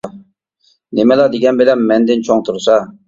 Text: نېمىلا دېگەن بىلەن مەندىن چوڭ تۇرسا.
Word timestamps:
نېمىلا 0.99 1.27
دېگەن 1.35 1.59
بىلەن 1.61 1.85
مەندىن 1.93 2.25
چوڭ 2.31 2.43
تۇرسا. 2.49 2.81